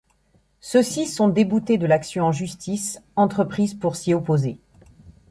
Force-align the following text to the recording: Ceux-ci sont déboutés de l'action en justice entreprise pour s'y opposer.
Ceux-ci 0.61 1.05
sont 1.05 1.27
déboutés 1.27 1.77
de 1.77 1.85
l'action 1.85 2.23
en 2.25 2.31
justice 2.31 3.03
entreprise 3.15 3.75
pour 3.75 3.95
s'y 3.95 4.15
opposer. 4.15 4.57